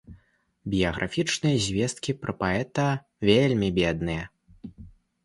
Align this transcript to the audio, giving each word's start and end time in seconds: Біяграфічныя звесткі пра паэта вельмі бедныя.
Біяграфічныя 0.73 1.57
звесткі 1.65 2.11
пра 2.21 2.35
паэта 2.39 2.87
вельмі 3.29 3.69
бедныя. 3.77 4.23